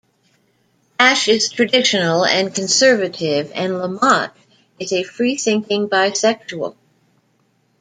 Ash 0.99 1.27
is 1.27 1.51
traditional 1.51 2.25
and 2.25 2.55
conservative 2.55 3.51
and 3.53 3.73
LaMotte 3.73 4.33
is 4.79 4.91
a 4.93 5.03
freethinking 5.03 5.89
bisexual. 5.89 6.75